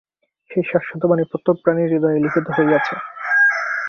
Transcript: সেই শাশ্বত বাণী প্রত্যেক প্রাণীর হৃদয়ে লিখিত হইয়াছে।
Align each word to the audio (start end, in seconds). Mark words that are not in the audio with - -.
সেই 0.51 0.63
শাশ্বত 0.69 1.01
বাণী 1.09 1.23
প্রত্যেক 1.31 1.55
প্রাণীর 1.63 1.91
হৃদয়ে 1.93 2.23
লিখিত 2.23 2.47
হইয়াছে। 2.57 2.95